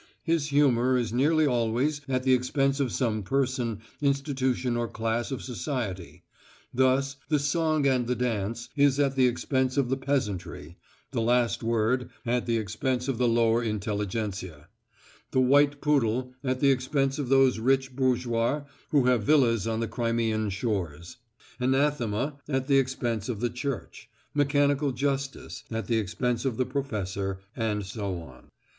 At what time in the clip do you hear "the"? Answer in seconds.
2.23-2.33, 7.29-7.37, 8.07-8.15, 9.15-9.27, 9.89-9.97, 11.11-11.21, 12.47-12.57, 13.19-13.27, 15.29-15.39, 16.61-16.71, 19.81-19.87, 22.65-22.79, 23.39-23.51, 25.85-25.99, 26.57-26.65